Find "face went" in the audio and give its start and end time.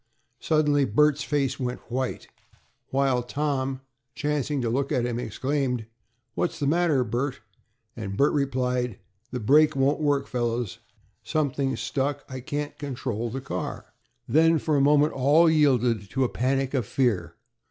1.23-1.81